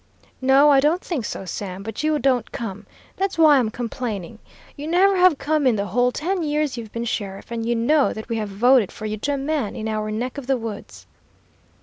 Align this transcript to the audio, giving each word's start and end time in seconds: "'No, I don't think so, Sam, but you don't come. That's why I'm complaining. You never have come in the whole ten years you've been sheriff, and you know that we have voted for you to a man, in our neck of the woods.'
"'No, 0.41 0.71
I 0.71 0.79
don't 0.79 1.03
think 1.03 1.25
so, 1.25 1.45
Sam, 1.45 1.83
but 1.83 2.01
you 2.01 2.17
don't 2.17 2.51
come. 2.51 2.87
That's 3.17 3.37
why 3.37 3.59
I'm 3.59 3.69
complaining. 3.69 4.39
You 4.75 4.87
never 4.87 5.15
have 5.15 5.37
come 5.37 5.67
in 5.67 5.75
the 5.75 5.85
whole 5.85 6.11
ten 6.11 6.41
years 6.41 6.75
you've 6.75 6.91
been 6.91 7.05
sheriff, 7.05 7.51
and 7.51 7.63
you 7.67 7.75
know 7.75 8.11
that 8.11 8.27
we 8.27 8.37
have 8.37 8.49
voted 8.49 8.91
for 8.91 9.05
you 9.05 9.17
to 9.17 9.35
a 9.35 9.37
man, 9.37 9.75
in 9.75 9.87
our 9.87 10.09
neck 10.09 10.39
of 10.39 10.47
the 10.47 10.57
woods.' 10.57 11.05